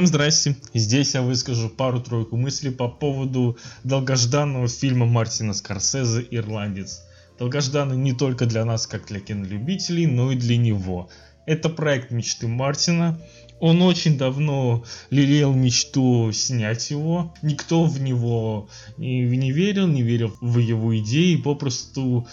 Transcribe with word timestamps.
Всем 0.00 0.06
здрасте, 0.06 0.56
здесь 0.72 1.12
я 1.12 1.20
выскажу 1.20 1.68
пару-тройку 1.68 2.34
мыслей 2.34 2.70
по 2.70 2.88
поводу 2.88 3.58
долгожданного 3.84 4.66
фильма 4.66 5.04
Мартина 5.04 5.52
Скорсезе 5.52 6.26
«Ирландец». 6.30 7.02
Долгожданный 7.38 7.98
не 7.98 8.14
только 8.14 8.46
для 8.46 8.64
нас, 8.64 8.86
как 8.86 9.08
для 9.08 9.20
кинолюбителей, 9.20 10.06
но 10.06 10.32
и 10.32 10.36
для 10.36 10.56
него. 10.56 11.10
Это 11.44 11.68
проект 11.68 12.12
мечты 12.12 12.48
Мартина, 12.48 13.20
он 13.58 13.82
очень 13.82 14.16
давно 14.16 14.84
лелеял 15.10 15.52
мечту 15.52 16.32
снять 16.32 16.90
его. 16.90 17.34
Никто 17.42 17.84
в 17.84 18.00
него 18.00 18.70
не, 18.96 19.20
не 19.20 19.52
верил, 19.52 19.86
не 19.86 20.00
верил 20.00 20.34
в 20.40 20.56
его 20.60 20.98
идеи, 20.98 21.36
попросту 21.36 22.26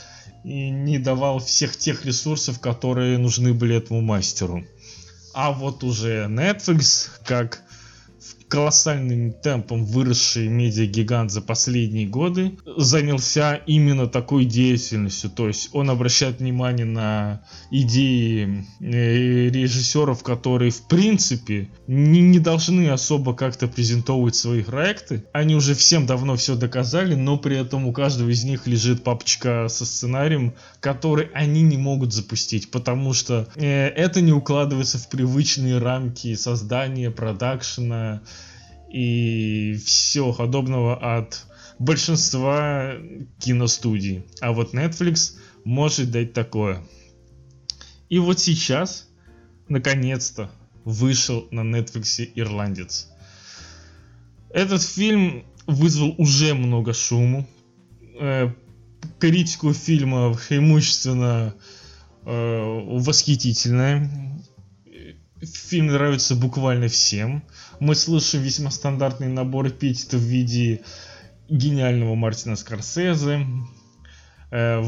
не 0.45 0.99
давал 0.99 1.39
всех 1.39 1.75
тех 1.75 2.05
ресурсов, 2.05 2.61
которые 2.61 3.17
нужны 3.17 3.53
были 3.53 3.75
этому 3.75 3.99
мастеру. 3.99 4.63
А 5.39 5.51
вот 5.51 5.83
уже 5.83 6.25
Netflix, 6.25 7.09
как 7.23 7.61
колоссальным 8.47 9.33
темпом 9.33 9.85
выросший 9.85 10.47
медиагигант 10.47 11.31
за 11.31 11.41
последние 11.41 12.07
годы 12.07 12.57
занялся 12.77 13.55
именно 13.55 14.07
такой 14.07 14.45
деятельностью. 14.45 15.29
То 15.29 15.47
есть 15.47 15.69
он 15.73 15.89
обращает 15.89 16.39
внимание 16.39 16.85
на 16.85 17.41
идеи 17.71 18.65
э, 18.79 19.49
режиссеров, 19.49 20.23
которые 20.23 20.71
в 20.71 20.87
принципе 20.87 21.69
не, 21.87 22.21
не 22.21 22.39
должны 22.39 22.89
особо 22.89 23.33
как-то 23.35 23.67
презентовывать 23.67 24.35
свои 24.35 24.63
проекты. 24.63 25.25
Они 25.33 25.55
уже 25.55 25.75
всем 25.75 26.05
давно 26.05 26.35
все 26.37 26.55
доказали, 26.55 27.15
но 27.15 27.37
при 27.37 27.57
этом 27.57 27.85
у 27.85 27.91
каждого 27.91 28.29
из 28.29 28.43
них 28.43 28.65
лежит 28.65 29.03
папочка 29.03 29.67
со 29.69 29.85
сценарием, 29.85 30.53
который 30.79 31.29
они 31.33 31.63
не 31.63 31.77
могут 31.77 32.13
запустить, 32.13 32.71
потому 32.71 33.13
что 33.13 33.47
э, 33.55 33.87
это 33.87 34.21
не 34.21 34.31
укладывается 34.31 34.97
в 34.97 35.09
привычные 35.09 35.79
рамки 35.79 36.33
создания, 36.35 37.11
продакшена, 37.11 38.21
и 38.89 39.79
всего 39.85 40.33
подобного 40.33 41.17
от 41.17 41.45
большинства 41.79 42.93
киностудий. 43.39 44.25
А 44.41 44.51
вот 44.51 44.73
Netflix 44.73 45.33
может 45.63 46.11
дать 46.11 46.33
такое. 46.33 46.81
И 48.09 48.19
вот 48.19 48.39
сейчас, 48.39 49.07
наконец-то, 49.67 50.49
вышел 50.85 51.47
на 51.51 51.61
Netflix 51.61 52.29
«Ирландец». 52.35 53.09
Этот 54.49 54.81
фильм 54.81 55.45
вызвал 55.65 56.15
уже 56.17 56.53
много 56.53 56.93
шуму. 56.93 57.47
Э, 58.19 58.49
критику 59.19 59.73
фильма 59.73 60.33
преимущественно 60.33 61.53
э, 62.23 62.81
восхитительная. 62.87 64.09
Фильм 65.41 65.87
нравится 65.87 66.35
буквально 66.35 66.87
всем. 66.87 67.43
Мы 67.79 67.93
слышим 67.93 68.41
весьма 68.41 68.71
стандартный 68.71 69.27
набор 69.27 69.67
эпитетов 69.67 70.19
в 70.19 70.23
виде 70.23 70.81
гениального 71.47 72.15
Мартина 72.15 72.55
Скорсезе, 72.55 73.45
э, 74.49 74.83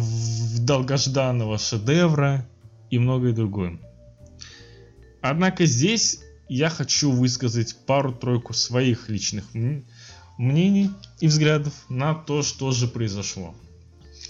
долгожданного 0.59 1.59
шедевра 1.59 2.47
и 2.89 2.97
многое 2.97 3.33
другое. 3.33 3.79
Однако 5.21 5.65
здесь 5.65 6.21
я 6.47 6.69
хочу 6.69 7.11
высказать 7.11 7.75
пару-тройку 7.85 8.53
своих 8.53 9.07
личных 9.07 9.45
мнений 10.37 10.89
и 11.19 11.27
взглядов 11.27 11.73
на 11.89 12.15
то, 12.15 12.41
что 12.41 12.71
же 12.71 12.87
произошло. 12.87 13.53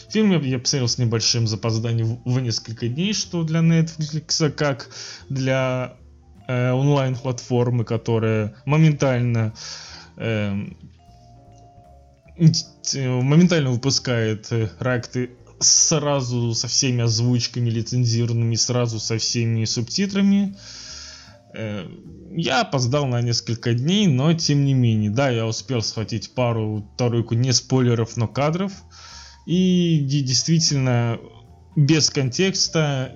Фильм 0.10 0.32
я 0.42 0.60
посмотрел 0.60 0.88
с 0.90 0.98
небольшим 0.98 1.48
запозданием 1.48 2.22
в 2.26 2.40
несколько 2.42 2.90
дней, 2.90 3.14
что 3.14 3.44
для 3.44 3.60
Netflix, 3.60 4.50
как 4.50 4.90
для 5.30 5.96
э, 6.50 6.72
онлайн-платформы, 6.72 7.86
которая 7.86 8.56
моментально 8.66 9.54
э, 10.18 10.56
моментально 12.96 13.70
выпускает 13.70 14.52
э, 14.52 14.70
ракты 14.80 15.30
сразу 15.60 16.54
со 16.56 16.68
всеми 16.68 17.04
озвучками 17.04 17.70
лицензированными, 17.70 18.56
сразу 18.56 19.00
со 19.00 19.18
всеми 19.18 19.66
субтитрами. 19.66 20.56
Я 22.32 22.62
опоздал 22.62 23.08
на 23.08 23.22
несколько 23.22 23.74
дней, 23.74 24.08
но 24.08 24.34
тем 24.34 24.64
не 24.66 24.74
менее, 24.74 25.10
да, 25.10 25.30
я 25.32 25.48
успел 25.48 25.82
схватить 25.82 26.34
пару-тройку 26.36 27.34
не 27.34 27.52
спойлеров, 27.52 28.18
но 28.18 28.28
кадров. 28.28 28.72
И 29.48 30.00
действительно, 30.06 31.20
без 31.76 32.10
контекста 32.12 33.14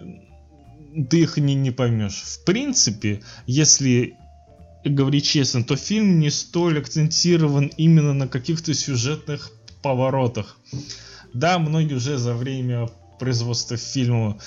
ты 1.09 1.21
их 1.21 1.37
не, 1.37 1.55
не 1.55 1.71
поймешь. 1.71 2.21
В 2.21 2.43
принципе, 2.45 3.21
если 3.45 4.15
говорить 4.85 5.25
честно, 5.25 5.63
то 5.63 5.75
фильм 5.75 6.19
не 6.19 6.29
столь 6.29 6.79
акцентирован 6.79 7.67
именно 7.77 8.13
на 8.13 8.27
каких-то 8.27 8.73
сюжетных 8.73 9.51
поворотах. 9.81 10.57
Да, 11.33 11.57
многие 11.59 11.95
уже 11.95 12.17
за 12.17 12.33
время 12.35 12.89
производства 13.19 13.77
фильма 13.77 14.39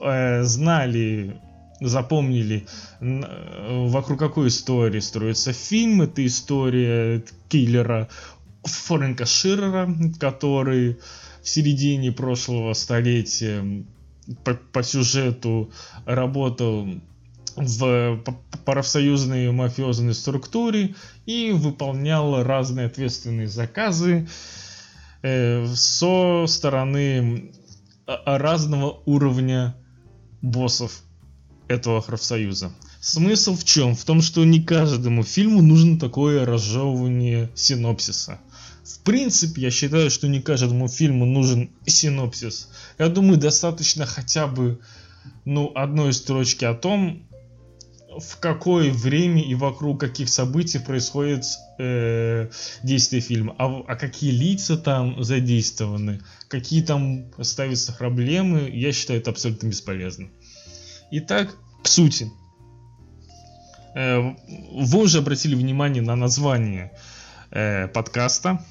э, 0.00 0.42
знали, 0.44 1.40
запомнили, 1.80 2.66
э, 3.00 3.86
вокруг 3.88 4.18
какой 4.18 4.48
истории 4.48 5.00
строится 5.00 5.52
фильм. 5.52 6.02
Это 6.02 6.24
история 6.24 7.22
киллера 7.48 8.08
Фрэнка 8.64 9.26
Ширера, 9.26 9.92
который 10.18 10.98
в 11.42 11.48
середине 11.48 12.12
прошлого 12.12 12.74
столетия 12.74 13.84
по, 14.44 14.54
по 14.54 14.82
сюжету 14.82 15.70
работал 16.04 16.88
в 17.56 18.22
профсоюзной 18.64 19.50
мафиозной 19.50 20.14
структуре 20.14 20.94
и 21.26 21.52
выполнял 21.52 22.42
разные 22.42 22.86
ответственные 22.86 23.48
заказы 23.48 24.28
э, 25.22 25.66
со 25.74 26.44
стороны 26.46 27.52
разного 28.24 29.02
уровня 29.06 29.76
боссов 30.42 31.02
этого 31.68 32.00
профсоюза. 32.00 32.72
Смысл 33.00 33.56
в 33.56 33.64
чем? 33.64 33.94
В 33.94 34.04
том, 34.04 34.20
что 34.20 34.44
не 34.44 34.60
каждому 34.60 35.22
фильму 35.22 35.62
нужно 35.62 35.98
такое 35.98 36.44
разжевывание 36.44 37.50
синопсиса. 37.54 38.40
В 38.84 39.00
принципе, 39.00 39.62
я 39.62 39.70
считаю, 39.70 40.10
что 40.10 40.28
не 40.28 40.40
каждому 40.40 40.88
фильму 40.88 41.26
нужен 41.26 41.70
синопсис. 41.86 42.70
Я 42.98 43.08
думаю, 43.08 43.38
достаточно 43.38 44.06
хотя 44.06 44.46
бы 44.46 44.80
ну, 45.44 45.72
одной 45.74 46.12
строчки 46.12 46.64
о 46.64 46.74
том, 46.74 47.26
в 48.18 48.38
какое 48.40 48.92
время 48.92 49.42
и 49.42 49.54
вокруг 49.54 50.00
каких 50.00 50.28
событий 50.28 50.78
происходит 50.78 51.44
э, 51.78 52.50
действие 52.82 53.22
фильма, 53.22 53.54
а, 53.58 53.84
а 53.86 53.96
какие 53.96 54.32
лица 54.32 54.76
там 54.76 55.22
задействованы, 55.22 56.20
какие 56.48 56.82
там 56.82 57.26
ставятся 57.40 57.92
проблемы, 57.92 58.68
я 58.72 58.92
считаю 58.92 59.20
это 59.20 59.30
абсолютно 59.30 59.68
бесполезно. 59.68 60.28
Итак, 61.12 61.54
к 61.82 61.88
сути. 61.88 62.30
Э, 63.94 64.34
вы 64.72 65.02
уже 65.02 65.18
обратили 65.18 65.54
внимание 65.54 66.02
на 66.02 66.16
название 66.16 66.92
подкаста. 67.50 68.64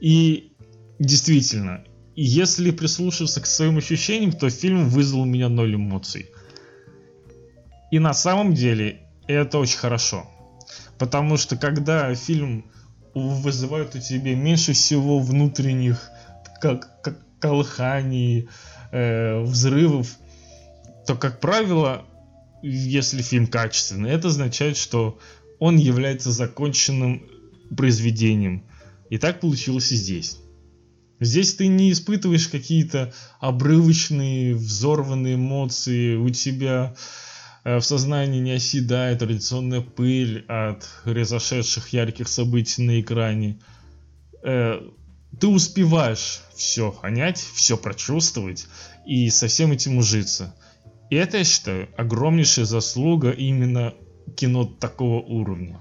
И 0.00 0.52
действительно, 0.98 1.84
если 2.16 2.70
прислушаться 2.70 3.40
к 3.40 3.46
своим 3.46 3.78
ощущениям, 3.78 4.32
то 4.32 4.50
фильм 4.50 4.88
вызвал 4.88 5.22
у 5.22 5.26
меня 5.26 5.48
ноль 5.48 5.74
эмоций. 5.74 6.30
И 7.90 7.98
на 7.98 8.14
самом 8.14 8.54
деле 8.54 9.02
это 9.26 9.58
очень 9.58 9.78
хорошо. 9.78 10.28
Потому 10.98 11.36
что 11.36 11.56
когда 11.56 12.14
фильм 12.14 12.70
вызывает 13.14 13.94
у 13.94 14.00
тебя 14.00 14.34
меньше 14.34 14.72
всего 14.72 15.18
внутренних 15.18 16.10
как, 16.60 17.00
как 17.02 17.18
колыханий, 17.38 18.48
э, 18.90 19.40
взрывов, 19.42 20.16
то, 21.06 21.14
как 21.14 21.40
правило, 21.40 22.04
если 22.62 23.22
фильм 23.22 23.46
качественный, 23.46 24.10
это 24.10 24.28
означает, 24.28 24.76
что 24.76 25.18
он 25.58 25.76
является 25.76 26.32
законченным 26.32 27.28
произведением. 27.76 28.64
И 29.10 29.18
так 29.18 29.40
получилось 29.40 29.92
и 29.92 29.96
здесь. 29.96 30.38
Здесь 31.20 31.54
ты 31.54 31.68
не 31.68 31.92
испытываешь 31.92 32.48
какие-то 32.48 33.12
обрывочные, 33.40 34.54
взорванные 34.54 35.36
эмоции, 35.36 36.16
у 36.16 36.28
тебя 36.30 36.94
э, 37.64 37.78
в 37.78 37.82
сознании 37.82 38.40
не 38.40 38.52
оседает 38.52 39.20
традиционная 39.20 39.80
пыль 39.80 40.44
от 40.48 40.88
произошедших 41.04 41.88
ярких 41.90 42.28
событий 42.28 42.82
на 42.82 43.00
экране. 43.00 43.60
Э, 44.42 44.80
ты 45.40 45.46
успеваешь 45.46 46.42
все 46.54 46.92
понять, 46.92 47.38
все 47.38 47.76
прочувствовать 47.76 48.66
и 49.06 49.30
со 49.30 49.46
всем 49.46 49.72
этим 49.72 49.98
ужиться. 49.98 50.54
И 51.10 51.16
это, 51.16 51.38
я 51.38 51.44
считаю, 51.44 51.88
огромнейшая 51.96 52.64
заслуга 52.64 53.30
именно 53.30 53.94
кино 54.36 54.64
такого 54.64 55.20
уровня. 55.20 55.80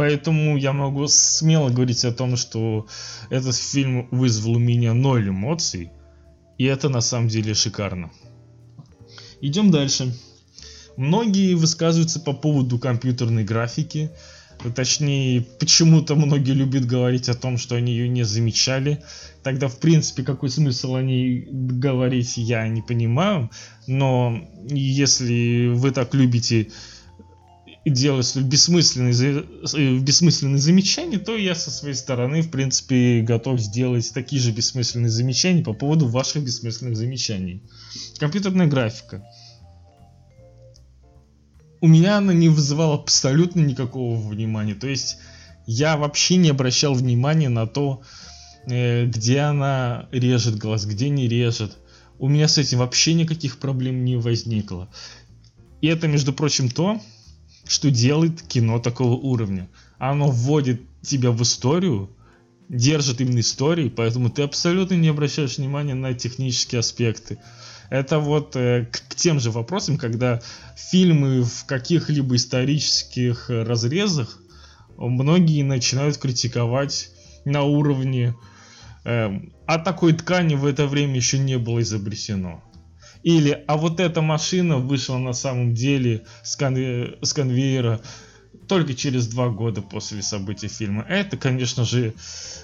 Поэтому 0.00 0.56
я 0.56 0.72
могу 0.72 1.08
смело 1.08 1.68
говорить 1.68 2.06
о 2.06 2.12
том, 2.12 2.36
что 2.36 2.86
этот 3.28 3.54
фильм 3.54 4.08
вызвал 4.10 4.52
у 4.52 4.58
меня 4.58 4.94
ноль 4.94 5.28
эмоций. 5.28 5.90
И 6.56 6.64
это 6.64 6.88
на 6.88 7.02
самом 7.02 7.28
деле 7.28 7.52
шикарно. 7.52 8.10
Идем 9.42 9.70
дальше. 9.70 10.16
Многие 10.96 11.52
высказываются 11.52 12.18
по 12.18 12.32
поводу 12.32 12.78
компьютерной 12.78 13.44
графики. 13.44 14.10
Точнее, 14.74 15.42
почему-то 15.58 16.14
многие 16.14 16.52
любят 16.52 16.86
говорить 16.86 17.28
о 17.28 17.34
том, 17.34 17.58
что 17.58 17.74
они 17.74 17.92
ее 17.92 18.08
не 18.08 18.22
замечали. 18.22 19.02
Тогда, 19.42 19.68
в 19.68 19.80
принципе, 19.80 20.22
какой 20.22 20.48
смысл 20.48 20.94
о 20.94 21.02
ней 21.02 21.46
говорить, 21.50 22.38
я 22.38 22.66
не 22.68 22.80
понимаю. 22.80 23.50
Но 23.86 24.48
если 24.66 25.66
вы 25.74 25.90
так 25.90 26.14
любите 26.14 26.70
делать 27.84 28.36
бессмысленные, 28.36 30.00
бессмысленные 30.00 30.58
замечания, 30.58 31.18
то 31.18 31.36
я 31.36 31.54
со 31.54 31.70
своей 31.70 31.94
стороны, 31.94 32.42
в 32.42 32.50
принципе, 32.50 33.22
готов 33.22 33.58
сделать 33.60 34.12
такие 34.12 34.40
же 34.40 34.52
бессмысленные 34.52 35.10
замечания 35.10 35.62
по 35.62 35.72
поводу 35.72 36.06
ваших 36.06 36.44
бессмысленных 36.44 36.96
замечаний. 36.96 37.62
Компьютерная 38.18 38.66
графика 38.66 39.24
у 41.80 41.86
меня 41.86 42.18
она 42.18 42.32
не 42.32 42.48
вызывала 42.48 42.94
абсолютно 42.94 43.60
никакого 43.60 44.16
внимания. 44.16 44.74
То 44.74 44.88
есть 44.88 45.18
я 45.66 45.96
вообще 45.96 46.36
не 46.36 46.50
обращал 46.50 46.94
внимания 46.94 47.48
на 47.48 47.66
то, 47.66 48.02
э, 48.66 49.06
где 49.06 49.40
она 49.40 50.08
режет 50.12 50.56
глаз, 50.56 50.84
где 50.84 51.08
не 51.08 51.28
режет. 51.28 51.76
У 52.18 52.28
меня 52.28 52.48
с 52.48 52.58
этим 52.58 52.78
вообще 52.78 53.14
никаких 53.14 53.58
проблем 53.58 54.04
не 54.04 54.16
возникло. 54.16 54.88
И 55.80 55.86
это, 55.86 56.06
между 56.06 56.34
прочим, 56.34 56.68
то, 56.68 57.00
что 57.70 57.88
делает 57.88 58.42
кино 58.42 58.80
такого 58.80 59.12
уровня. 59.12 59.68
Оно 59.98 60.28
вводит 60.28 60.82
тебя 61.02 61.30
в 61.30 61.40
историю, 61.42 62.10
держит 62.68 63.20
именно 63.20 63.38
истории, 63.38 63.88
поэтому 63.88 64.28
ты 64.28 64.42
абсолютно 64.42 64.94
не 64.94 65.06
обращаешь 65.06 65.56
внимания 65.56 65.94
на 65.94 66.12
технические 66.12 66.80
аспекты. 66.80 67.38
Это 67.88 68.18
вот 68.18 68.56
э, 68.56 68.88
к, 68.90 69.10
к 69.10 69.14
тем 69.14 69.38
же 69.38 69.52
вопросам, 69.52 69.98
когда 69.98 70.42
фильмы 70.76 71.44
в 71.44 71.64
каких-либо 71.66 72.34
исторических 72.34 73.48
разрезах 73.48 74.40
многие 74.96 75.62
начинают 75.62 76.16
критиковать 76.16 77.10
на 77.44 77.62
уровне 77.62 78.34
э, 79.04 79.30
а 79.66 79.78
такой 79.78 80.14
ткани 80.14 80.56
в 80.56 80.66
это 80.66 80.88
время 80.88 81.14
еще 81.14 81.38
не 81.38 81.56
было 81.56 81.82
изобретено. 81.82 82.64
Или, 83.22 83.64
а 83.66 83.76
вот 83.76 84.00
эта 84.00 84.22
машина 84.22 84.78
вышла 84.78 85.18
на 85.18 85.32
самом 85.32 85.74
деле 85.74 86.24
с, 86.42 86.56
конве 86.56 87.18
с 87.22 87.32
конвейера 87.32 88.00
только 88.66 88.94
через 88.94 89.26
два 89.26 89.48
года 89.48 89.82
после 89.82 90.22
событий 90.22 90.68
фильма. 90.68 91.04
Это, 91.08 91.36
конечно 91.36 91.84
же, 91.84 92.14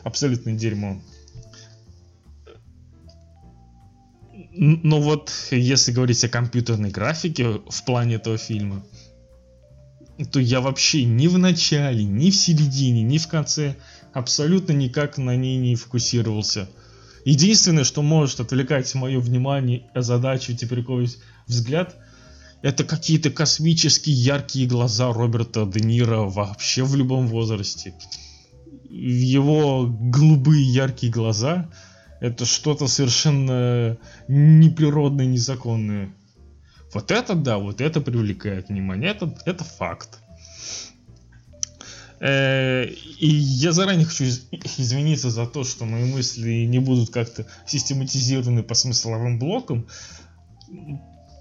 абсолютно 0.03 0.53
дерьмо. 0.53 1.01
Но 4.59 5.01
вот 5.03 5.33
если 5.51 5.93
говорить 5.93 6.25
о 6.25 6.31
компьютерной 6.31 6.91
графике 6.91 7.61
в 7.69 7.85
плане 7.85 8.15
этого 8.15 8.39
фильма, 8.39 8.83
то 10.33 10.41
я 10.41 10.63
вообще 10.63 11.05
ни 11.05 11.27
в 11.27 11.37
начале, 11.37 12.05
ни 12.05 12.31
в 12.31 12.37
середине, 12.37 13.03
ни 13.03 13.19
в 13.19 13.29
конце 13.29 13.77
абсолютно 14.15 14.73
никак 14.73 15.19
на 15.19 15.37
ней 15.37 15.59
не 15.59 15.77
фокусировался. 15.77 16.71
Единственное, 17.27 17.83
что 17.83 18.03
может 18.03 18.39
отвлекать 18.39 18.95
мое 18.95 19.19
внимание, 19.19 19.91
озадачивать 19.93 20.63
и 20.63 20.67
приковывать 20.67 21.19
взгляд, 21.49 21.97
это 22.63 22.85
какие-то 22.85 23.31
космические 23.31 24.15
яркие 24.15 24.69
глаза 24.69 25.13
Роберта 25.13 25.67
Де 25.67 25.81
Ниро 25.81 26.21
вообще 26.21 26.85
в 26.85 26.95
любом 26.95 27.27
возрасте. 27.27 27.95
Его 28.89 29.89
голубые 29.89 30.63
яркие 30.63 31.13
глаза 31.13 31.69
это 32.21 32.47
что-то 32.47 32.87
совершенно 32.87 33.99
неприродное, 34.29 35.27
незаконное. 35.27 36.15
Вот 36.95 37.11
это 37.11 37.35
да, 37.35 37.59
вот 37.59 37.81
это 37.81 38.01
привлекает 38.01 38.69
внимание, 38.69 39.11
это, 39.11 39.37
это 39.47 39.65
факт. 39.65 40.21
Э, 42.19 42.87
и 42.87 43.27
я 43.27 43.73
заранее 43.73 44.07
хочу 44.07 44.25
извиниться 44.25 45.31
за 45.31 45.47
то, 45.47 45.65
что 45.65 45.85
мои 45.85 46.11
мысли 46.11 46.65
не 46.65 46.79
будут 46.79 47.11
как-то 47.11 47.47
систематизированы 47.67 48.63
по 48.63 48.75
смысловым 48.75 49.39
блокам, 49.39 49.87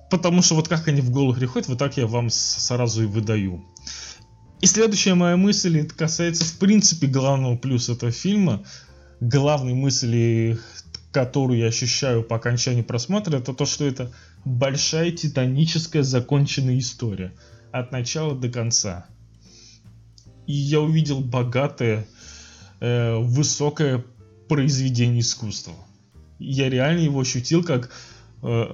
потому 0.09 0.41
что 0.41 0.55
вот 0.55 0.67
как 0.67 0.87
они 0.87 1.01
в 1.01 1.11
голову 1.11 1.33
приходят, 1.33 1.69
вот 1.69 1.77
так 1.77 1.97
я 1.97 2.07
вам 2.07 2.29
сразу 2.29 3.03
и 3.03 3.05
выдаю. 3.05 3.63
И 4.61 4.67
следующая 4.67 5.13
моя 5.13 5.37
мысль, 5.37 5.87
касается 5.87 6.43
в 6.45 6.57
принципе 6.57 7.07
главного 7.07 7.55
плюса 7.57 7.93
этого 7.93 8.11
фильма, 8.11 8.63
главной 9.19 9.73
мысли, 9.73 10.57
которую 11.11 11.59
я 11.59 11.67
ощущаю 11.67 12.23
по 12.23 12.35
окончании 12.35 12.81
просмотра, 12.81 13.37
это 13.37 13.53
то, 13.53 13.65
что 13.65 13.85
это 13.85 14.11
большая 14.43 15.11
титаническая 15.11 16.03
законченная 16.03 16.77
история 16.79 17.33
от 17.71 17.91
начала 17.91 18.35
до 18.35 18.49
конца. 18.49 19.07
И 20.47 20.53
я 20.53 20.81
увидел 20.81 21.21
богатое, 21.21 22.07
э, 22.79 23.17
высокое 23.17 24.03
произведение 24.47 25.21
искусства. 25.21 25.73
Я 26.39 26.69
реально 26.69 26.99
его 26.99 27.19
ощутил 27.19 27.63
как 27.63 27.89
э, 28.43 28.65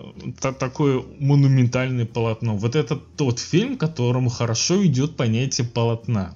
такое 0.60 1.04
монументальное 1.20 2.06
полотно. 2.06 2.58
Вот 2.58 2.76
это 2.76 2.96
тот 2.96 3.40
фильм, 3.40 3.78
которому 3.78 4.30
хорошо 4.30 4.86
идет 4.86 5.16
понятие 5.16 5.68
полотна. 5.68 6.36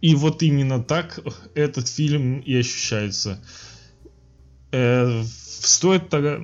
И 0.00 0.14
вот 0.14 0.42
именно 0.42 0.82
так 0.82 1.20
этот 1.54 1.88
фильм 1.88 2.40
и 2.40 2.54
ощущается. 2.56 3.42
Э, 4.72 5.22
стоит 5.24 6.08
тогда... 6.08 6.40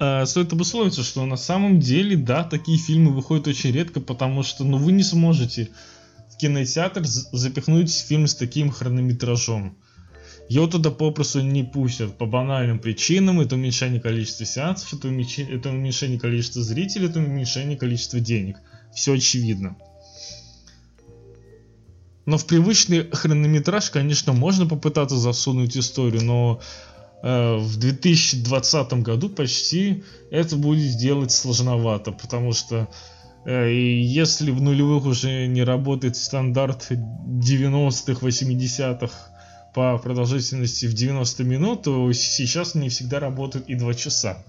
Э, 0.00 0.26
стоит 0.26 0.52
обусловиться, 0.52 1.02
что 1.02 1.26
на 1.26 1.36
самом 1.36 1.80
деле, 1.80 2.16
да, 2.16 2.44
такие 2.44 2.78
фильмы 2.78 3.12
выходят 3.12 3.48
очень 3.48 3.72
редко, 3.72 4.00
потому 4.00 4.42
что, 4.42 4.64
ну, 4.64 4.78
вы 4.78 4.92
не 4.92 5.02
сможете 5.02 5.70
в 6.32 6.36
кинотеатр 6.36 7.04
запихнуть 7.04 7.90
фильм 7.90 8.26
с 8.26 8.34
таким 8.34 8.70
хронометражом. 8.70 9.76
Его 10.48 10.66
туда 10.66 10.90
попросту 10.90 11.40
не 11.40 11.62
пустят 11.62 12.16
по 12.16 12.24
банальным 12.24 12.78
причинам. 12.78 13.40
Это 13.40 13.56
уменьшение 13.56 14.00
количества 14.00 14.46
сеансов, 14.46 14.94
это 14.94 15.08
уменьшение, 15.08 15.56
это 15.56 15.68
уменьшение 15.68 16.18
количества 16.18 16.62
зрителей, 16.62 17.08
это 17.08 17.18
уменьшение 17.18 17.76
количества 17.76 18.20
денег. 18.20 18.56
Все 18.94 19.12
очевидно. 19.12 19.76
Но 22.24 22.38
в 22.38 22.46
привычный 22.46 23.10
хронометраж, 23.10 23.90
конечно, 23.90 24.32
можно 24.32 24.66
попытаться 24.66 25.16
засунуть 25.16 25.76
историю, 25.76 26.24
но 26.24 26.60
в 27.22 27.78
2020 27.78 28.92
году 29.02 29.28
почти 29.28 30.04
это 30.30 30.56
будет 30.56 30.90
сделать 30.90 31.32
сложновато, 31.32 32.12
потому 32.12 32.52
что 32.52 32.88
э, 33.44 33.72
если 33.72 34.52
в 34.52 34.60
нулевых 34.60 35.04
уже 35.04 35.46
не 35.46 35.64
работает 35.64 36.16
стандарт 36.16 36.90
90-х, 36.90 38.26
80-х 38.26 39.12
по 39.74 39.98
продолжительности 39.98 40.86
в 40.86 40.92
90 40.94 41.44
минут, 41.44 41.82
то 41.82 42.12
сейчас 42.12 42.74
не 42.74 42.88
всегда 42.88 43.18
работает 43.20 43.68
и 43.68 43.74
2 43.74 43.94
часа. 43.94 44.44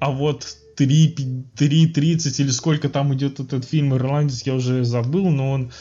А 0.00 0.10
вот 0.10 0.46
3.30 0.76 2.42
или 2.42 2.50
сколько 2.50 2.88
там 2.88 3.14
идет 3.14 3.38
этот 3.38 3.64
фильм 3.64 3.94
«Ирландец», 3.94 4.42
я 4.42 4.54
уже 4.54 4.84
забыл, 4.84 5.30
но 5.30 5.52
он 5.52 5.72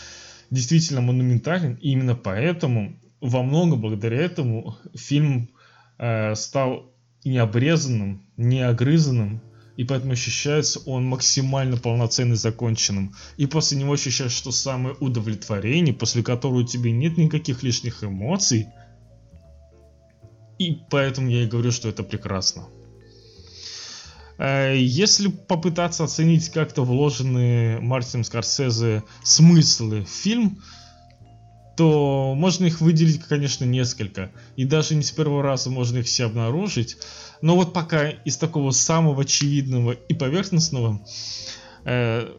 действительно 0.51 1.01
монументален. 1.01 1.75
И 1.82 1.92
именно 1.92 2.16
поэтому, 2.16 3.00
во 3.22 3.44
многом 3.44 3.80
благодаря 3.80 4.18
этому, 4.18 4.75
фильм 4.96 5.50
э, 5.98 6.36
стал 6.36 6.92
не 7.24 7.38
обрезанным, 7.38 8.25
не 8.36 8.62
огрызанным, 8.62 9.42
и 9.78 9.84
поэтому 9.84 10.13
ощущается 10.13 10.80
он 10.86 11.06
максимально 11.06 11.78
полноценным, 11.78 12.36
законченным. 12.36 13.16
И 13.38 13.46
после 13.46 13.78
него 13.78 13.94
ощущаешь, 13.94 14.32
что 14.32 14.51
самое 14.51 14.96
удовлетворение, 15.00 15.94
после 15.94 16.24
которого 16.24 16.60
у 16.60 16.63
тебя 16.63 16.92
нет 16.92 17.18
никаких 17.18 17.63
лишних 17.63 18.04
эмоций. 18.04 18.68
И 20.58 20.78
поэтому 20.90 21.30
я 21.30 21.44
и 21.44 21.48
говорю, 21.48 21.72
что 21.72 21.90
это 21.90 22.04
прекрасно. 22.04 22.68
Э, 24.38 24.75
если 24.75 25.30
попытаться 25.30 26.04
оценить 26.04 26.50
как-то 26.50 26.84
вложенные 26.84 27.80
Мартином 27.80 28.24
Скорсезе 28.24 29.04
смыслы 29.24 30.04
в 30.04 30.10
фильм, 30.10 30.62
то 31.82 32.36
можно 32.36 32.66
их 32.66 32.80
выделить, 32.80 33.24
конечно, 33.24 33.66
несколько. 33.66 34.32
И 34.56 34.66
даже 34.66 34.94
не 34.94 35.02
с 35.02 35.10
первого 35.10 35.42
раза 35.42 35.72
можно 35.72 35.98
их 35.98 36.06
все 36.06 36.26
обнаружить. 36.26 36.96
Но 37.42 37.56
вот 37.56 37.74
пока 37.74 38.08
из 38.08 38.38
такого 38.38 38.70
самого 38.70 39.24
очевидного 39.24 39.94
и 39.94 40.14
поверхностного 40.14 41.04
э, 41.84 42.36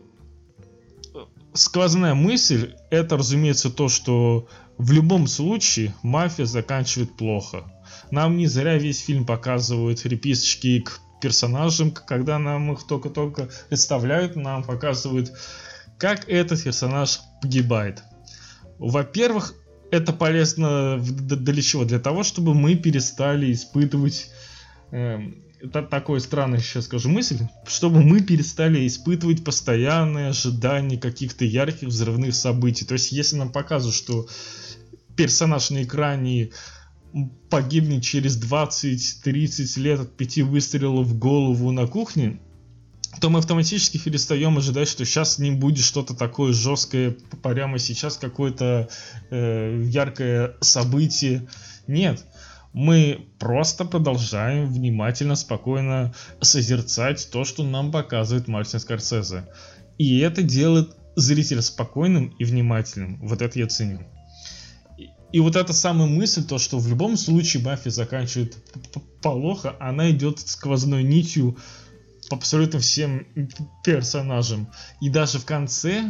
сквозная 1.54 2.14
мысль 2.14 2.76
это, 2.90 3.16
разумеется, 3.16 3.68
то, 3.68 3.88
что 3.88 4.46
в 4.78 4.92
любом 4.92 5.26
случае 5.26 5.92
мафия 6.04 6.46
заканчивает 6.46 7.16
плохо. 7.16 7.64
Нам 8.12 8.36
не 8.36 8.46
зря 8.46 8.78
весь 8.78 9.04
фильм 9.04 9.26
показывают 9.26 10.06
реписочки 10.06 10.82
к 10.82 11.00
персонажам, 11.20 11.90
когда 11.90 12.38
нам 12.38 12.72
их 12.72 12.86
только-только 12.86 13.48
представляют, 13.68 14.36
нам 14.36 14.62
показывают, 14.62 15.32
как 15.98 16.28
этот 16.28 16.62
персонаж 16.62 17.18
погибает. 17.40 18.04
Во-первых, 18.82 19.54
это 19.90 20.12
полезно 20.12 20.98
для 21.00 21.62
чего? 21.62 21.84
Для 21.84 22.00
того, 22.00 22.22
чтобы 22.24 22.54
мы 22.54 22.74
перестали 22.74 23.52
испытывать 23.52 24.30
это 25.62 25.82
такое 25.82 26.18
странное 26.18 26.58
сейчас 26.58 26.86
скажу 26.86 27.08
мысль, 27.08 27.38
чтобы 27.66 28.02
мы 28.02 28.20
перестали 28.20 28.84
испытывать 28.84 29.44
постоянные 29.44 30.30
ожидания 30.30 30.98
каких-то 30.98 31.44
ярких 31.44 31.88
взрывных 31.88 32.34
событий. 32.34 32.84
То 32.84 32.94
есть, 32.94 33.12
если 33.12 33.36
нам 33.36 33.52
показывают, 33.52 33.94
что 33.94 34.26
персонаж 35.16 35.70
на 35.70 35.84
экране 35.84 36.50
погибнет 37.48 38.02
через 38.02 38.42
20-30 38.42 39.80
лет 39.80 40.00
от 40.00 40.16
пяти 40.16 40.42
выстрелов 40.42 41.06
в 41.06 41.16
голову 41.16 41.70
на 41.70 41.86
кухне, 41.86 42.40
то 43.20 43.30
мы 43.30 43.40
автоматически 43.40 43.98
перестаем 43.98 44.56
ожидать, 44.58 44.88
что 44.88 45.04
сейчас 45.04 45.38
ним 45.38 45.58
будет 45.58 45.84
что-то 45.84 46.14
такое 46.14 46.52
жесткое, 46.52 47.16
прямо 47.42 47.78
сейчас 47.78 48.16
какое-то 48.16 48.88
э, 49.30 49.84
яркое 49.86 50.56
событие. 50.60 51.46
Нет, 51.86 52.24
мы 52.72 53.26
просто 53.38 53.84
продолжаем 53.84 54.72
внимательно, 54.72 55.36
спокойно 55.36 56.14
созерцать 56.40 57.28
то, 57.30 57.44
что 57.44 57.64
нам 57.64 57.92
показывает 57.92 58.48
Мартин 58.48 58.80
Скорсезе. 58.80 59.46
И 59.98 60.18
это 60.20 60.42
делает 60.42 60.96
зрителя 61.14 61.60
спокойным 61.60 62.34
и 62.38 62.44
внимательным. 62.44 63.18
Вот 63.20 63.42
это 63.42 63.58
я 63.58 63.66
ценю. 63.66 64.00
И 65.32 65.40
вот 65.40 65.56
эта 65.56 65.72
самая 65.72 66.08
мысль, 66.08 66.44
то, 66.44 66.58
что 66.58 66.78
в 66.78 66.88
любом 66.88 67.16
случае 67.16 67.62
мафия 67.62 67.90
заканчивает 67.90 68.56
плохо, 69.22 69.74
она 69.80 70.10
идет 70.10 70.40
сквозной 70.40 71.02
нитью 71.02 71.56
по 72.32 72.36
абсолютно 72.36 72.78
всем 72.78 73.26
персонажам. 73.84 74.66
И 75.02 75.10
даже 75.10 75.38
в 75.38 75.44
конце, 75.44 76.02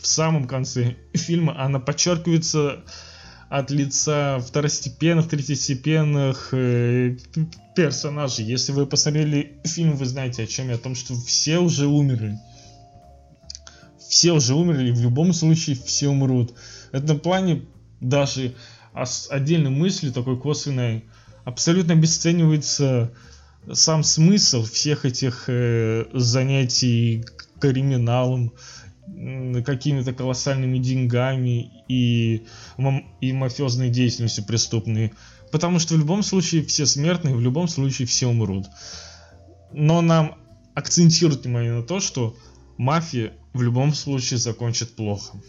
в 0.00 0.06
самом 0.06 0.46
конце 0.46 0.96
фильма, 1.14 1.62
она 1.62 1.78
подчеркивается 1.80 2.82
от 3.50 3.70
лица 3.70 4.40
второстепенных, 4.40 5.28
третьестепенных 5.28 6.48
э, 6.52 7.18
персонажей. 7.76 8.46
Если 8.46 8.72
вы 8.72 8.86
посмотрели 8.86 9.60
фильм, 9.64 9.96
вы 9.96 10.06
знаете 10.06 10.44
о 10.44 10.46
чем 10.46 10.70
я, 10.70 10.76
о 10.76 10.78
том, 10.78 10.94
что 10.94 11.14
все 11.14 11.58
уже 11.58 11.86
умерли. 11.86 12.38
Все 14.08 14.32
уже 14.32 14.54
умерли, 14.54 14.92
в 14.92 15.00
любом 15.02 15.34
случае 15.34 15.76
все 15.76 16.08
умрут. 16.08 16.54
В 16.90 16.94
этом 16.94 17.20
плане 17.20 17.66
даже 18.00 18.54
отдельной 19.28 19.70
мыслью 19.70 20.10
такой 20.10 20.40
косвенной 20.40 21.04
абсолютно 21.44 21.92
обесценивается 21.92 23.12
сам 23.72 24.04
смысл 24.04 24.64
всех 24.64 25.04
этих 25.04 25.44
э, 25.48 26.06
занятий 26.12 27.24
криминалом, 27.60 28.52
какими-то 29.64 30.12
колоссальными 30.12 30.78
деньгами 30.78 31.84
и, 31.88 32.44
и 33.20 33.32
мафиозной 33.32 33.88
деятельностью 33.88 34.44
преступной. 34.44 35.12
Потому 35.52 35.78
что 35.78 35.94
в 35.94 35.98
любом 35.98 36.22
случае 36.22 36.64
все 36.64 36.86
смертные, 36.86 37.34
в 37.34 37.40
любом 37.40 37.68
случае 37.68 38.06
все 38.06 38.26
умрут. 38.26 38.66
Но 39.72 40.00
нам 40.00 40.36
акцентируют 40.74 41.44
внимание 41.44 41.72
на 41.72 41.82
то, 41.82 42.00
что 42.00 42.36
мафия 42.76 43.32
в 43.52 43.62
любом 43.62 43.94
случае 43.94 44.38
закончит 44.38 44.94
плохо. 44.96 45.40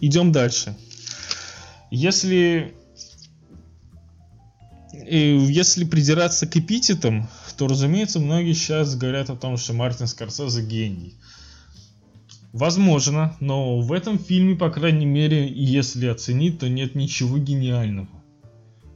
Идем 0.00 0.30
дальше. 0.30 0.76
Если 1.90 2.74
если 5.06 5.84
придираться 5.84 6.46
к 6.46 6.56
эпитетам, 6.56 7.28
то, 7.56 7.66
разумеется, 7.66 8.20
многие 8.20 8.52
сейчас 8.52 8.96
говорят 8.96 9.30
о 9.30 9.36
том, 9.36 9.56
что 9.56 9.72
Мартин 9.72 10.06
Скорсезе 10.06 10.62
гений. 10.62 11.14
Возможно, 12.52 13.36
но 13.40 13.80
в 13.80 13.92
этом 13.92 14.18
фильме, 14.18 14.56
по 14.56 14.70
крайней 14.70 15.06
мере, 15.06 15.52
если 15.52 16.06
оценить, 16.06 16.58
то 16.58 16.68
нет 16.68 16.94
ничего 16.94 17.38
гениального. 17.38 18.08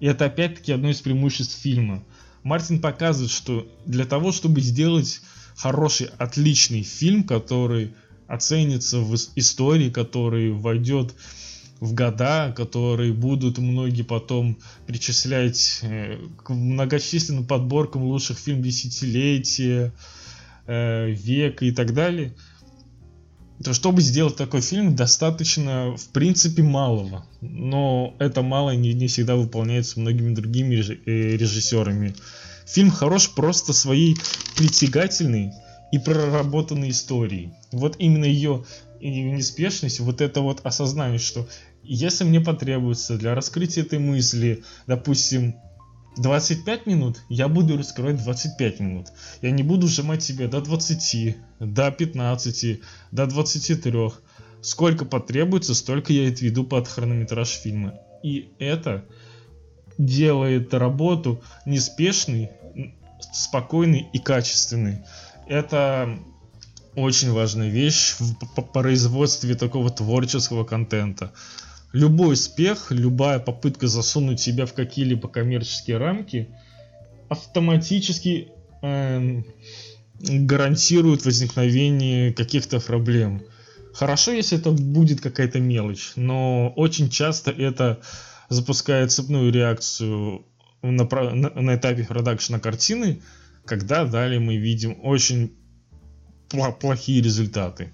И 0.00 0.06
это 0.06 0.24
опять-таки 0.24 0.72
одно 0.72 0.90
из 0.90 1.00
преимуществ 1.00 1.60
фильма. 1.60 2.02
Мартин 2.42 2.80
показывает, 2.80 3.30
что 3.30 3.68
для 3.86 4.04
того, 4.04 4.32
чтобы 4.32 4.60
сделать 4.60 5.20
хороший, 5.54 6.08
отличный 6.18 6.82
фильм, 6.82 7.24
который 7.24 7.94
оценится 8.26 8.98
в 8.98 9.14
истории, 9.36 9.90
который 9.90 10.52
войдет 10.52 11.12
в 11.12 11.51
года, 11.90 12.52
которые 12.56 13.12
будут 13.12 13.58
многие 13.58 14.02
потом 14.02 14.58
причислять 14.86 15.80
э, 15.82 16.18
к 16.44 16.50
многочисленным 16.50 17.44
подборкам 17.44 18.04
лучших 18.04 18.38
фильмов 18.38 18.64
десятилетия, 18.64 19.92
э, 20.66 21.10
века 21.10 21.64
и 21.64 21.72
так 21.72 21.92
далее, 21.92 22.34
то 23.64 23.74
чтобы 23.74 24.00
сделать 24.00 24.36
такой 24.36 24.60
фильм, 24.60 24.94
достаточно, 24.94 25.96
в 25.96 26.08
принципе, 26.08 26.62
малого. 26.62 27.26
Но 27.40 28.14
это 28.18 28.42
мало 28.42 28.70
не, 28.76 28.92
не 28.92 29.08
всегда 29.08 29.36
выполняется 29.36 30.00
многими 30.00 30.34
другими 30.34 30.76
э, 30.76 31.36
режиссерами. 31.36 32.14
Фильм 32.66 32.90
хорош 32.90 33.30
просто 33.34 33.72
своей 33.72 34.16
притягательной 34.56 35.52
и 35.92 35.98
проработанной 35.98 36.90
историей. 36.90 37.52
Вот 37.70 37.96
именно 37.98 38.24
ее 38.24 38.64
неспешность, 39.00 40.00
вот 40.00 40.20
это 40.20 40.40
вот 40.40 40.60
осознание, 40.64 41.18
что 41.18 41.48
если 41.82 42.24
мне 42.24 42.40
потребуется 42.40 43.18
для 43.18 43.34
раскрытия 43.34 43.82
этой 43.82 43.98
мысли, 43.98 44.62
допустим, 44.86 45.56
25 46.16 46.86
минут, 46.86 47.22
я 47.28 47.48
буду 47.48 47.76
раскрывать 47.76 48.22
25 48.22 48.80
минут. 48.80 49.08
Я 49.40 49.50
не 49.50 49.62
буду 49.62 49.88
сжимать 49.88 50.22
себя 50.22 50.46
до 50.46 50.60
20, 50.60 51.36
до 51.60 51.90
15, 51.90 52.80
до 53.10 53.26
23. 53.26 54.10
Сколько 54.60 55.04
потребуется, 55.04 55.74
столько 55.74 56.12
я 56.12 56.28
отведу 56.28 56.64
под 56.64 56.86
хронометраж 56.86 57.48
фильма. 57.48 57.94
И 58.22 58.52
это 58.58 59.04
делает 59.98 60.72
работу 60.74 61.42
неспешной, 61.66 62.50
спокойной 63.32 64.08
и 64.12 64.18
качественной. 64.18 65.04
Это 65.48 66.18
очень 66.94 67.32
важная 67.32 67.70
вещь 67.70 68.16
в 68.18 68.62
производстве 68.62 69.54
такого 69.54 69.90
творческого 69.90 70.64
контента 70.64 71.32
любой 71.92 72.34
успех, 72.34 72.90
любая 72.90 73.38
попытка 73.38 73.86
засунуть 73.86 74.40
себя 74.40 74.66
в 74.66 74.72
какие-либо 74.72 75.28
коммерческие 75.28 75.98
рамки 75.98 76.48
автоматически 77.28 78.48
э, 78.82 79.42
гарантирует 80.20 81.24
возникновение 81.24 82.32
каких-то 82.32 82.80
проблем. 82.80 83.42
Хорошо, 83.94 84.32
если 84.32 84.58
это 84.58 84.70
будет 84.70 85.20
какая-то 85.20 85.60
мелочь, 85.60 86.12
но 86.16 86.72
очень 86.76 87.10
часто 87.10 87.50
это 87.50 88.00
запускает 88.48 89.12
цепную 89.12 89.52
реакцию 89.52 90.46
на, 90.82 91.04
на, 91.04 91.50
на 91.50 91.76
этапе 91.76 92.04
продакшена 92.04 92.58
картины, 92.58 93.22
когда 93.64 94.04
далее 94.04 94.40
мы 94.40 94.56
видим 94.56 94.98
очень 95.02 95.54
плохие 96.80 97.22
результаты. 97.22 97.92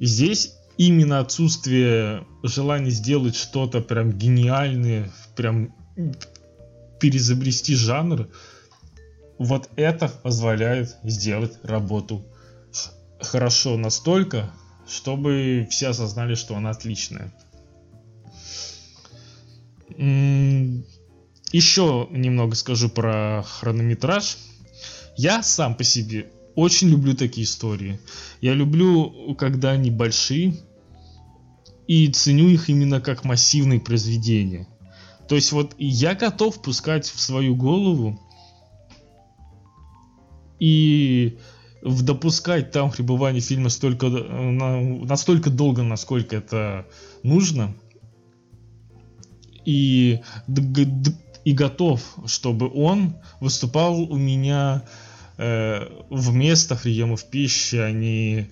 Здесь 0.00 0.57
именно 0.78 1.18
отсутствие 1.18 2.26
желания 2.42 2.90
сделать 2.90 3.36
что-то 3.36 3.80
прям 3.82 4.12
гениальное, 4.12 5.10
прям 5.36 5.74
перезабрести 7.00 7.74
жанр, 7.74 8.28
вот 9.38 9.68
это 9.76 10.08
позволяет 10.08 10.96
сделать 11.02 11.58
работу 11.62 12.24
хорошо 13.20 13.76
настолько, 13.76 14.50
чтобы 14.86 15.66
все 15.70 15.88
осознали, 15.88 16.34
что 16.34 16.56
она 16.56 16.70
отличная. 16.70 17.34
Еще 21.50 22.08
немного 22.10 22.54
скажу 22.54 22.88
про 22.88 23.42
хронометраж. 23.42 24.38
Я 25.16 25.42
сам 25.42 25.74
по 25.74 25.82
себе 25.82 26.30
очень 26.54 26.88
люблю 26.88 27.14
такие 27.14 27.44
истории. 27.44 28.00
Я 28.40 28.54
люблю, 28.54 29.34
когда 29.36 29.70
они 29.70 29.90
большие, 29.90 30.56
и 31.88 32.06
ценю 32.08 32.48
их 32.48 32.68
именно 32.68 33.00
как 33.00 33.24
массивные 33.24 33.80
произведения. 33.80 34.68
То 35.26 35.34
есть 35.34 35.52
вот 35.52 35.74
я 35.78 36.14
готов 36.14 36.62
пускать 36.62 37.06
в 37.06 37.18
свою 37.18 37.56
голову 37.56 38.20
и 40.60 41.38
допускать 41.82 42.72
там 42.72 42.90
пребывание 42.90 43.40
фильма 43.40 43.70
столько, 43.70 44.08
на, 44.08 44.80
настолько 44.80 45.50
долго, 45.50 45.82
насколько 45.82 46.36
это 46.36 46.86
нужно. 47.22 47.74
И, 49.64 50.20
и 51.44 51.52
готов, 51.52 52.02
чтобы 52.26 52.70
он 52.72 53.16
выступал 53.40 54.00
у 54.00 54.16
меня 54.16 54.82
э, 55.36 55.86
вместо 56.10 56.76
приемов 56.76 57.30
пищи, 57.30 57.76
а 57.76 57.90
не 57.90 58.50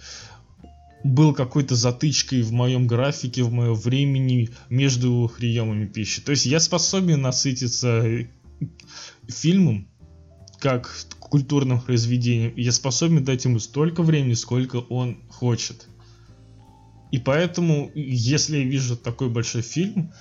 был 1.06 1.32
какой-то 1.32 1.74
затычкой 1.74 2.42
в 2.42 2.52
моем 2.52 2.86
графике, 2.86 3.42
в 3.42 3.52
моем 3.52 3.74
времени 3.74 4.50
между 4.68 5.30
приемами 5.36 5.86
пищи. 5.86 6.20
То 6.20 6.32
есть 6.32 6.46
я 6.46 6.60
способен 6.60 7.22
насытиться 7.22 8.26
фильмом, 9.28 9.88
как 10.58 10.94
культурным 11.20 11.80
произведением, 11.80 12.52
я 12.56 12.72
способен 12.72 13.24
дать 13.24 13.44
ему 13.44 13.58
столько 13.58 14.02
времени, 14.02 14.34
сколько 14.34 14.76
он 14.76 15.18
хочет. 15.28 15.86
И 17.12 17.18
поэтому, 17.18 17.90
если 17.94 18.58
я 18.58 18.64
вижу 18.64 18.96
такой 18.96 19.28
большой 19.28 19.62
фильм, 19.62 20.12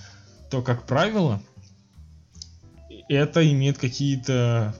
то, 0.52 0.62
как 0.62 0.86
правило, 0.86 1.42
это 3.10 3.50
имеет 3.50 3.78
какие-то 3.78 4.76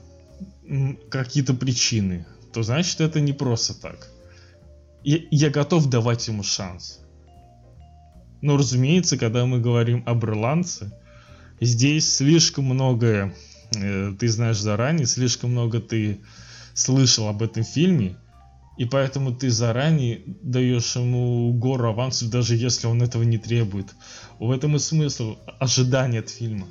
какие-то 1.10 1.54
причины, 1.54 2.26
то 2.52 2.62
значит 2.62 3.00
это 3.00 3.20
не 3.20 3.32
просто 3.32 3.80
так. 3.80 4.10
Я, 5.06 5.20
я 5.30 5.50
готов 5.50 5.88
давать 5.88 6.26
ему 6.26 6.42
шанс. 6.42 6.98
Но 8.42 8.56
разумеется, 8.56 9.16
когда 9.16 9.46
мы 9.46 9.60
говорим 9.60 10.02
об 10.04 10.24
ирландце, 10.24 10.92
здесь 11.60 12.12
слишком 12.12 12.64
многое 12.64 13.32
э, 13.76 14.14
ты 14.18 14.28
знаешь 14.28 14.58
заранее, 14.58 15.06
слишком 15.06 15.52
много 15.52 15.80
ты 15.80 16.18
слышал 16.74 17.28
об 17.28 17.44
этом 17.44 17.62
фильме, 17.62 18.16
и 18.78 18.84
поэтому 18.84 19.32
ты 19.32 19.48
заранее 19.48 20.22
даешь 20.42 20.96
ему 20.96 21.52
гору 21.52 21.90
авансов, 21.90 22.28
даже 22.28 22.56
если 22.56 22.88
он 22.88 23.00
этого 23.00 23.22
не 23.22 23.38
требует. 23.38 23.94
В 24.40 24.50
этом 24.50 24.74
и 24.74 24.80
смысл 24.80 25.36
ожидания 25.60 26.18
от 26.18 26.30
фильма. 26.30 26.66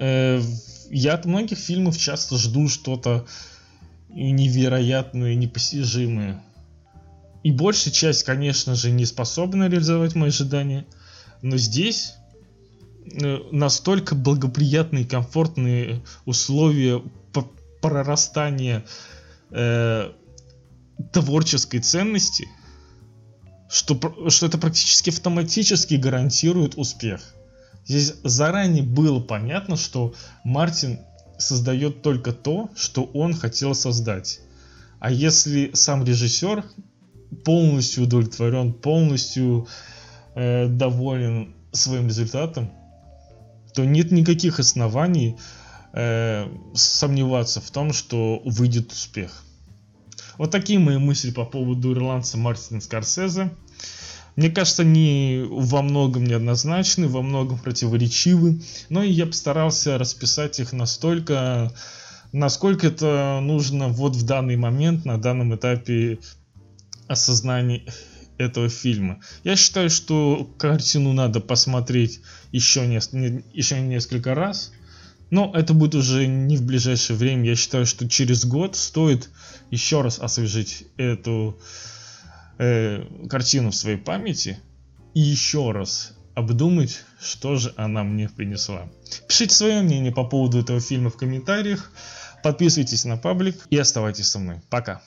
Э, 0.00 0.40
я 0.88 1.12
от 1.12 1.26
многих 1.26 1.58
фильмов 1.58 1.98
часто 1.98 2.38
жду 2.38 2.70
что-то 2.70 3.26
невероятное, 4.08 5.34
непостижимое. 5.34 6.42
И 7.42 7.52
большая 7.52 7.92
часть, 7.92 8.24
конечно 8.24 8.74
же, 8.74 8.90
не 8.90 9.06
способна 9.06 9.68
реализовать 9.68 10.14
мои 10.14 10.28
ожидания. 10.28 10.86
Но 11.42 11.56
здесь 11.56 12.14
э, 13.12 13.38
настолько 13.50 14.14
благоприятные, 14.14 15.06
комфортные 15.06 16.02
условия 16.26 17.02
прорастания 17.80 18.84
э, 19.50 20.12
творческой 21.12 21.80
ценности, 21.80 22.46
что, 23.70 24.28
что 24.28 24.46
это 24.46 24.58
практически 24.58 25.10
автоматически 25.10 25.94
гарантирует 25.94 26.76
успех. 26.76 27.22
Здесь 27.86 28.14
заранее 28.22 28.82
было 28.82 29.20
понятно, 29.20 29.76
что 29.76 30.14
Мартин 30.44 31.00
создает 31.38 32.02
только 32.02 32.32
то, 32.32 32.68
что 32.76 33.04
он 33.04 33.34
хотел 33.34 33.74
создать. 33.74 34.40
А 34.98 35.10
если 35.10 35.70
сам 35.72 36.04
режиссер 36.04 36.64
полностью 37.44 38.04
удовлетворен, 38.04 38.72
полностью 38.72 39.68
э, 40.34 40.66
доволен 40.68 41.54
своим 41.72 42.08
результатом, 42.08 42.70
то 43.74 43.84
нет 43.84 44.10
никаких 44.10 44.58
оснований 44.58 45.36
э, 45.92 46.46
сомневаться 46.74 47.60
в 47.60 47.70
том, 47.70 47.92
что 47.92 48.42
выйдет 48.44 48.92
успех. 48.92 49.44
Вот 50.38 50.50
такие 50.50 50.78
мои 50.78 50.96
мысли 50.96 51.30
по 51.30 51.44
поводу 51.44 51.92
ирландца 51.92 52.38
Мартина 52.38 52.80
Скорсезе. 52.80 53.50
Мне 54.36 54.48
кажется, 54.48 54.82
они 54.82 55.44
во 55.50 55.82
многом 55.82 56.24
неоднозначны, 56.24 57.08
во 57.08 57.20
многом 57.20 57.58
противоречивы, 57.58 58.62
но 58.88 59.02
я 59.02 59.26
постарался 59.26 59.98
расписать 59.98 60.58
их 60.60 60.72
настолько, 60.72 61.72
насколько 62.32 62.86
это 62.86 63.40
нужно 63.42 63.88
вот 63.88 64.16
в 64.16 64.24
данный 64.24 64.56
момент, 64.56 65.04
на 65.04 65.18
данном 65.18 65.54
этапе 65.54 66.20
осознания 67.10 67.82
этого 68.38 68.68
фильма. 68.68 69.20
Я 69.44 69.56
считаю, 69.56 69.90
что 69.90 70.48
картину 70.58 71.12
надо 71.12 71.40
посмотреть 71.40 72.20
еще, 72.52 72.86
не, 72.86 73.44
еще 73.52 73.80
несколько 73.80 74.34
раз, 74.34 74.72
но 75.30 75.52
это 75.54 75.74
будет 75.74 75.94
уже 75.96 76.26
не 76.26 76.56
в 76.56 76.62
ближайшее 76.62 77.16
время. 77.16 77.48
Я 77.48 77.56
считаю, 77.56 77.84
что 77.84 78.08
через 78.08 78.44
год 78.44 78.76
стоит 78.76 79.28
еще 79.70 80.00
раз 80.00 80.18
освежить 80.18 80.86
эту 80.96 81.58
э, 82.58 83.04
картину 83.28 83.70
в 83.70 83.76
своей 83.76 83.98
памяти 83.98 84.58
и 85.14 85.20
еще 85.20 85.72
раз 85.72 86.14
обдумать, 86.34 87.04
что 87.20 87.56
же 87.56 87.74
она 87.76 88.04
мне 88.04 88.28
принесла. 88.28 88.88
Пишите 89.28 89.54
свое 89.54 89.82
мнение 89.82 90.12
по 90.12 90.24
поводу 90.24 90.60
этого 90.60 90.80
фильма 90.80 91.10
в 91.10 91.16
комментариях, 91.16 91.92
подписывайтесь 92.42 93.04
на 93.04 93.16
паблик 93.16 93.56
и 93.68 93.76
оставайтесь 93.76 94.28
со 94.28 94.38
мной. 94.38 94.62
Пока. 94.70 95.02